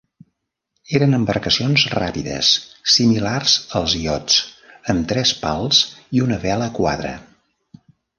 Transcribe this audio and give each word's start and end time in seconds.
Eren 0.99 1.11
embarcacions 1.17 1.83
ràpides 1.93 2.49
similars 2.93 3.53
als 3.79 3.93
iots, 3.99 4.39
amb 4.95 5.05
tres 5.13 5.35
pals 5.43 5.83
i 6.19 6.25
una 6.29 6.41
vela 6.47 6.71
quadra. 6.81 7.13